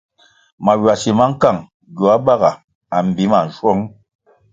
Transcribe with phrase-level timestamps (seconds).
[0.63, 1.59] Maywasi ma nkang
[1.95, 2.51] gioa baga
[2.95, 3.81] a mbi ma nschuong.